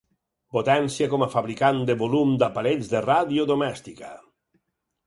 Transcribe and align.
Potència 0.55 1.09
com 1.11 1.25
a 1.25 1.27
fabricant 1.35 1.83
de 1.91 1.97
volum 2.01 2.35
d'aparells 2.45 2.91
de 2.95 3.05
ràdio 3.11 3.47
domèstica. 3.55 4.13